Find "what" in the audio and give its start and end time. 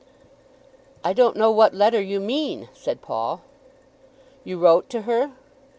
1.51-1.75